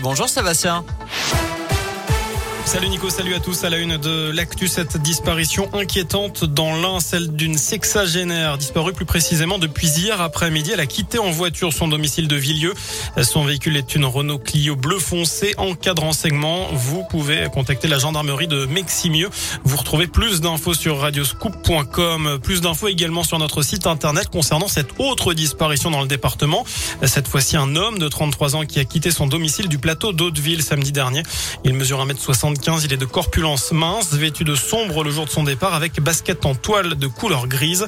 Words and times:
Bonjour 0.00 0.28
Sébastien. 0.28 0.84
Salut 2.66 2.88
Nico, 2.88 3.08
salut 3.10 3.32
à 3.32 3.38
tous. 3.38 3.62
À 3.62 3.70
la 3.70 3.78
une 3.78 3.96
de 3.96 4.32
l'actu, 4.32 4.66
cette 4.66 4.96
disparition 4.96 5.72
inquiétante 5.72 6.44
dans 6.44 6.74
l'un, 6.74 6.98
celle 6.98 7.28
d'une 7.28 7.56
sexagénaire 7.56 8.58
disparue 8.58 8.92
plus 8.92 9.04
précisément 9.04 9.58
depuis 9.58 9.86
hier 9.86 10.20
après-midi. 10.20 10.72
Elle 10.72 10.80
a 10.80 10.86
quitté 10.86 11.20
en 11.20 11.30
voiture 11.30 11.72
son 11.72 11.86
domicile 11.86 12.26
de 12.26 12.34
Villieu. 12.34 12.74
Son 13.22 13.44
véhicule 13.44 13.76
est 13.76 13.94
une 13.94 14.04
Renault 14.04 14.40
Clio 14.40 14.74
bleu 14.74 14.98
foncé. 14.98 15.54
En 15.58 15.74
cas 15.74 15.94
de 15.94 16.00
renseignement, 16.00 16.66
vous 16.72 17.04
pouvez 17.08 17.46
contacter 17.54 17.86
la 17.86 17.98
gendarmerie 17.98 18.48
de 18.48 18.66
Meximieux. 18.66 19.30
Vous 19.62 19.76
retrouvez 19.76 20.08
plus 20.08 20.40
d'infos 20.40 20.74
sur 20.74 20.98
radioscoop.com. 20.98 22.40
Plus 22.42 22.62
d'infos 22.62 22.88
également 22.88 23.22
sur 23.22 23.38
notre 23.38 23.62
site 23.62 23.86
internet 23.86 24.28
concernant 24.28 24.68
cette 24.68 24.90
autre 24.98 25.34
disparition 25.34 25.92
dans 25.92 26.02
le 26.02 26.08
département. 26.08 26.66
Cette 27.04 27.28
fois-ci, 27.28 27.56
un 27.56 27.76
homme 27.76 28.00
de 28.00 28.08
33 28.08 28.56
ans 28.56 28.66
qui 28.66 28.80
a 28.80 28.84
quitté 28.84 29.12
son 29.12 29.28
domicile 29.28 29.68
du 29.68 29.78
plateau 29.78 30.12
d'Hauteville 30.12 30.64
samedi 30.64 30.90
dernier. 30.90 31.22
Il 31.64 31.72
mesure 31.72 32.04
1m60 32.04 32.55
il 32.84 32.92
est 32.92 32.96
de 32.96 33.04
corpulence 33.04 33.72
mince, 33.72 34.12
vêtu 34.12 34.44
de 34.44 34.54
sombre 34.54 35.04
le 35.04 35.10
jour 35.10 35.24
de 35.24 35.30
son 35.30 35.42
départ 35.42 35.74
avec 35.74 36.00
basket 36.00 36.46
en 36.46 36.54
toile 36.54 36.94
de 36.94 37.06
couleur 37.06 37.46
grise. 37.46 37.86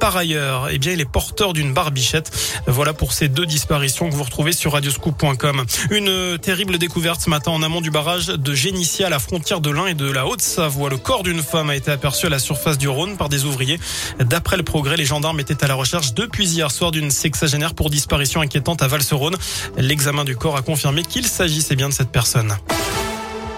Par 0.00 0.16
ailleurs, 0.16 0.68
eh 0.70 0.78
bien, 0.78 0.92
il 0.92 1.00
est 1.00 1.10
porteur 1.10 1.52
d'une 1.52 1.72
barbichette. 1.72 2.30
Voilà 2.66 2.92
pour 2.92 3.12
ces 3.12 3.28
deux 3.28 3.46
disparitions 3.46 4.08
que 4.08 4.14
vous 4.14 4.22
retrouvez 4.22 4.52
sur 4.52 4.72
radioscoop.com. 4.72 5.64
Une 5.90 6.38
terrible 6.38 6.78
découverte 6.78 7.20
ce 7.20 7.30
matin 7.30 7.50
en 7.50 7.62
amont 7.62 7.80
du 7.80 7.90
barrage 7.90 8.26
de 8.26 8.54
Génissia 8.54 9.06
à 9.06 9.10
la 9.10 9.18
frontière 9.18 9.60
de 9.60 9.70
l'Ain 9.70 9.86
et 9.86 9.94
de 9.94 10.10
la 10.10 10.26
Haute-Savoie. 10.26 10.90
Le 10.90 10.96
corps 10.96 11.22
d'une 11.22 11.42
femme 11.42 11.70
a 11.70 11.76
été 11.76 11.90
aperçu 11.90 12.26
à 12.26 12.30
la 12.30 12.38
surface 12.38 12.78
du 12.78 12.88
Rhône 12.88 13.16
par 13.16 13.28
des 13.28 13.44
ouvriers. 13.44 13.78
D'après 14.18 14.56
le 14.56 14.62
progrès, 14.62 14.96
les 14.96 15.04
gendarmes 15.04 15.40
étaient 15.40 15.62
à 15.62 15.68
la 15.68 15.74
recherche 15.74 16.14
depuis 16.14 16.48
hier 16.48 16.70
soir 16.70 16.90
d'une 16.90 17.10
sexagénaire 17.10 17.74
pour 17.74 17.90
disparition 17.90 18.40
inquiétante 18.40 18.82
à 18.82 18.88
Val-Rhône. 18.88 19.36
L'examen 19.76 20.24
du 20.24 20.36
corps 20.36 20.56
a 20.56 20.62
confirmé 20.62 21.02
qu'il 21.02 21.26
s'agissait 21.26 21.76
bien 21.76 21.88
de 21.88 21.94
cette 21.94 22.10
personne. 22.10 22.56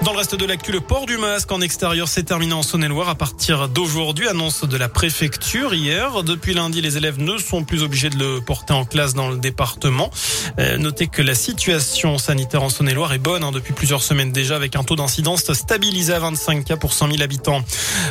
Dans 0.05 0.12
le 0.12 0.19
reste 0.19 0.37
de 0.37 0.47
l'actu, 0.47 0.70
le 0.70 0.80
port 0.80 1.07
du 1.07 1.19
masque 1.19 1.51
en 1.51 1.61
extérieur 1.61 2.06
s'est 2.06 2.22
terminé 2.22 2.53
en 2.53 2.62
Saône-et-Loire 2.62 3.09
à 3.09 3.17
partir 3.17 3.69
d'aujourd'hui. 3.69 4.28
Annonce 4.28 4.64
de 4.64 4.77
la 4.77 4.89
préfecture 4.89 5.75
hier. 5.75 6.22
Depuis 6.22 6.55
lundi, 6.55 6.81
les 6.81 6.97
élèves 6.97 7.19
ne 7.19 7.36
sont 7.36 7.64
plus 7.64 7.83
obligés 7.83 8.09
de 8.09 8.17
le 8.17 8.41
porter 8.41 8.72
en 8.72 8.84
classe 8.84 9.14
dans 9.14 9.28
le 9.28 9.39
département. 9.39 10.11
Euh, 10.61 10.78
notez 10.78 11.09
que 11.09 11.20
la 11.20 11.34
situation 11.34 12.17
sanitaire 12.17 12.62
en 12.62 12.69
Saône-et-Loire 12.69 13.12
est 13.12 13.19
bonne 13.19 13.42
hein, 13.42 13.50
depuis 13.50 13.72
plusieurs 13.72 14.03
semaines 14.03 14.31
déjà 14.31 14.55
avec 14.55 14.77
un 14.77 14.84
taux 14.84 14.95
d'incidence 14.95 15.53
stabilisé 15.53 16.15
à 16.15 16.20
25 16.20 16.65
cas 16.65 16.77
pour 16.77 16.92
100 16.92 17.11
000 17.11 17.22
habitants. 17.22 17.65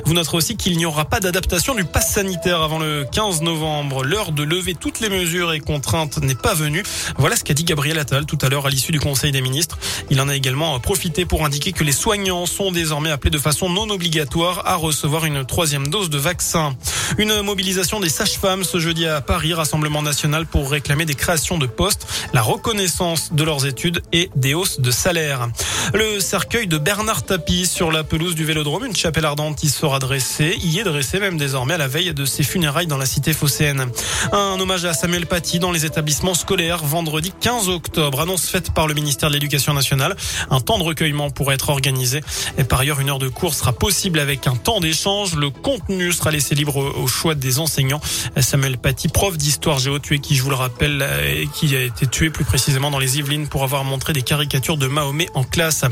Vous 0.04 0.14
noterez 0.14 0.38
aussi 0.38 0.58
qu'il 0.58 0.78
n'y 0.78 0.86
aura 0.86 1.06
pas 1.06 1.22
d'adaptation 1.22 1.74
du 1.74 1.86
pass 1.86 2.14
sanitaire 2.14 2.62
avant 2.62 2.80
le 2.80 3.08
15 3.10 3.44
novembre. 3.44 4.04
L'heure 4.04 4.34
de 4.34 4.44
lever 4.44 4.76
toutes 4.76 5.00
les 5.00 5.10
mesures 5.10 5.54
et 5.54 5.62
contraintes 5.62 6.18
n'est 6.18 6.36
pas 6.36 6.54
venue. 6.54 6.84
Voilà 7.18 7.38
ce 7.38 7.46
qu'a 7.46 7.54
dit 7.54 7.64
Gabriel 7.64 7.98
Attal 7.98 8.26
tout 8.26 8.38
à 8.42 8.50
l'heure 8.50 8.66
à 8.66 8.70
l'issue 8.70 8.92
du 8.92 9.00
Conseil 9.00 9.32
des 9.32 9.42
ministres. 9.42 9.80
Il 10.10 10.20
en 10.20 10.28
a 10.28 10.36
également 10.36 10.78
profité 10.82 11.26
pour 11.26 11.46
indiquer 11.46 11.72
que 11.78 11.84
les 11.84 11.92
soignants 11.92 12.48
sont 12.48 12.72
désormais 12.72 13.12
appelés 13.12 13.30
de 13.30 13.38
façon 13.38 13.70
non 13.70 13.88
obligatoire 13.92 14.64
à 14.66 14.76
recevoir 14.76 15.26
une 15.26 15.46
troisième 15.46 15.90
dose 15.90 16.10
de 16.10 16.18
vaccin. 16.18 16.76
Une 17.20 17.42
mobilisation 17.42 18.00
des 18.00 18.10
sages-femmes 18.10 18.64
ce 18.64 18.80
jeudi 18.80 19.06
à 19.06 19.22
Paris, 19.22 19.54
Rassemblement 19.54 20.02
national 20.02 20.48
pour 20.48 20.72
réclamer 20.72 21.06
des 21.06 21.14
créations 21.14 21.60
de 21.60 21.68
postes, 21.68 22.08
la 22.34 22.42
reconnaissance 22.42 23.32
de 23.32 23.44
leurs 23.44 23.68
études 23.68 24.02
et 24.12 24.32
des 24.36 24.56
hausses 24.56 24.80
de 24.80 24.90
salaire. 24.90 25.50
Le 25.94 26.20
cercueil 26.20 26.66
de 26.66 26.80
Bernard 26.80 27.24
Tapie 27.24 27.68
sur 27.68 27.92
la 27.92 28.04
pelouse 28.04 28.34
du 28.34 28.44
Vélodrome, 28.44 28.86
une 28.86 28.96
chapelle 28.96 29.26
ardente 29.26 29.64
y 29.64 29.70
sera 29.70 30.00
dressée, 30.00 30.58
y 30.64 30.80
est 30.80 30.84
dressée 30.84 31.20
même 31.20 31.38
désormais 31.38 31.76
à 31.76 31.78
la 31.78 31.88
veille 31.88 32.14
de 32.14 32.26
ses 32.26 32.44
funérailles 32.44 32.88
dans 32.88 32.98
la 32.98 33.06
cité 33.06 33.34
phocéenne. 33.34 33.86
Un 34.32 34.60
hommage 34.60 34.86
à 34.86 34.94
Samuel 34.94 35.28
Paty 35.28 35.60
dans 35.60 35.72
les 35.72 35.86
établissements 35.86 36.34
scolaires 36.34 36.84
vendredi 36.84 37.32
15 37.40 37.70
octobre, 37.70 38.20
annonce 38.20 38.50
faite 38.50 38.74
par 38.74 38.88
le 38.88 38.96
ministère 38.96 39.30
de 39.30 39.36
l'Éducation 39.36 39.76
nationale. 39.76 40.16
Un 40.50 40.60
temps 40.60 40.80
de 40.80 40.84
recueillement 40.84 41.30
pourrait 41.30 41.56
être 41.56 41.67
organisé. 41.72 42.22
Et 42.58 42.64
par 42.64 42.80
ailleurs, 42.80 43.00
une 43.00 43.10
heure 43.10 43.20
de 43.20 43.28
cours 43.28 43.54
sera 43.54 43.74
possible 43.74 44.20
avec 44.20 44.48
un 44.48 44.56
temps 44.56 44.80
d'échange. 44.80 45.36
Le 45.36 45.50
contenu 45.50 46.12
sera 46.12 46.32
laissé 46.32 46.56
libre 46.56 46.78
au 46.78 47.08
choix 47.08 47.36
des 47.36 47.60
enseignants. 47.60 48.02
Samuel 48.40 48.78
Paty, 48.78 49.08
prof 49.08 49.38
d'histoire 49.38 49.80
géo, 49.80 50.00
tué 50.00 50.20
qui, 50.20 50.36
je 50.36 50.44
vous 50.44 50.50
le 50.50 50.56
rappelle, 50.56 51.06
qui 51.54 51.76
a 51.76 51.82
été 51.82 52.08
tué 52.08 52.30
plus 52.30 52.46
précisément 52.46 52.92
dans 52.92 53.00
les 53.00 53.20
Yvelines 53.20 53.48
pour 53.48 53.64
avoir 53.64 53.84
montré 53.84 54.14
des 54.14 54.22
caricatures 54.22 54.78
de 54.78 54.88
Mahomet 54.88 55.28
en 55.34 55.44
classe. 55.44 55.84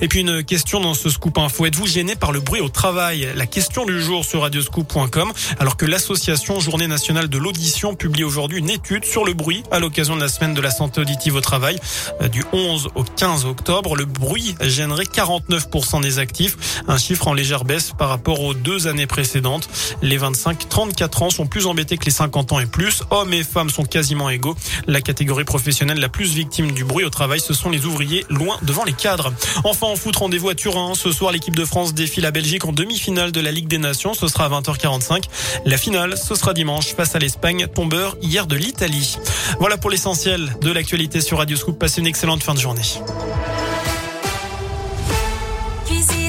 Et 0.00 0.08
puis 0.08 0.20
une 0.20 0.42
question 0.44 0.80
dans 0.80 0.94
ce 0.94 1.10
scoop 1.10 1.38
info. 1.38 1.66
Êtes-vous 1.66 1.86
gêné 1.86 2.16
par 2.16 2.32
le 2.32 2.40
bruit 2.40 2.60
au 2.60 2.68
travail? 2.68 3.28
La 3.36 3.46
question 3.46 3.84
du 3.84 4.00
jour 4.00 4.24
sur 4.24 4.42
radioscoop.com. 4.42 5.32
Alors 5.58 5.76
que 5.76 5.86
l'association 5.86 6.60
Journée 6.60 6.86
nationale 6.86 7.28
de 7.28 7.38
l'audition 7.38 7.94
publie 7.94 8.24
aujourd'hui 8.24 8.58
une 8.58 8.70
étude 8.70 9.04
sur 9.04 9.24
le 9.24 9.32
bruit 9.32 9.62
à 9.70 9.78
l'occasion 9.78 10.16
de 10.16 10.20
la 10.20 10.28
semaine 10.28 10.54
de 10.54 10.60
la 10.60 10.70
santé 10.70 11.00
auditive 11.00 11.34
au 11.34 11.40
travail 11.40 11.78
euh, 12.20 12.28
du 12.28 12.44
11 12.52 12.88
au 12.94 13.02
15 13.02 13.46
octobre. 13.46 13.96
Le 13.96 14.04
bruit 14.04 14.54
gênerait 14.60 15.06
49% 15.20 16.00
des 16.00 16.18
actifs, 16.18 16.82
un 16.88 16.96
chiffre 16.96 17.28
en 17.28 17.34
légère 17.34 17.64
baisse 17.64 17.92
par 17.96 18.08
rapport 18.08 18.40
aux 18.40 18.54
deux 18.54 18.86
années 18.86 19.06
précédentes. 19.06 19.68
Les 20.00 20.18
25-34 20.18 21.24
ans 21.24 21.30
sont 21.30 21.46
plus 21.46 21.66
embêtés 21.66 21.98
que 21.98 22.06
les 22.06 22.10
50 22.10 22.52
ans 22.52 22.60
et 22.60 22.66
plus. 22.66 23.02
Hommes 23.10 23.32
et 23.34 23.44
femmes 23.44 23.68
sont 23.68 23.84
quasiment 23.84 24.30
égaux. 24.30 24.56
La 24.86 25.02
catégorie 25.02 25.44
professionnelle 25.44 26.00
la 26.00 26.08
plus 26.08 26.32
victime 26.32 26.72
du 26.72 26.84
bruit 26.84 27.04
au 27.04 27.10
travail, 27.10 27.40
ce 27.40 27.52
sont 27.52 27.68
les 27.68 27.84
ouvriers 27.84 28.24
loin 28.30 28.56
devant 28.62 28.84
les 28.84 28.94
cadres. 28.94 29.32
Enfin, 29.64 29.88
en 29.88 29.96
foot, 29.96 30.16
rendez-vous 30.16 30.48
à 30.48 30.54
Turin. 30.54 30.94
Ce 30.94 31.12
soir, 31.12 31.32
l'équipe 31.32 31.54
de 31.54 31.64
France 31.66 31.92
défie 31.92 32.22
la 32.22 32.30
Belgique 32.30 32.64
en 32.64 32.72
demi-finale 32.72 33.30
de 33.30 33.40
la 33.40 33.52
Ligue 33.52 33.68
des 33.68 33.78
Nations. 33.78 34.14
Ce 34.14 34.26
sera 34.26 34.46
à 34.46 34.48
20h45. 34.48 35.24
La 35.66 35.76
finale, 35.76 36.16
ce 36.16 36.34
sera 36.34 36.54
dimanche 36.54 36.94
face 36.94 37.14
à 37.14 37.18
l'Espagne, 37.18 37.66
tombeur 37.74 38.16
hier 38.22 38.46
de 38.46 38.56
l'Italie. 38.56 39.18
Voilà 39.58 39.76
pour 39.76 39.90
l'essentiel 39.90 40.56
de 40.62 40.70
l'actualité 40.70 41.20
sur 41.20 41.38
Radio 41.38 41.58
Scoop. 41.58 41.78
Passez 41.78 42.00
une 42.00 42.06
excellente 42.06 42.42
fin 42.42 42.54
de 42.54 42.60
journée. 42.60 42.80